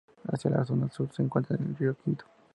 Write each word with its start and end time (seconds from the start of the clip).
Hacía 0.29 0.49
la 0.49 0.65
zona 0.65 0.89
sur 0.89 1.13
se 1.13 1.21
encuentra 1.21 1.55
el 1.57 1.75
Río 1.77 1.93
Quinto. 1.93 2.25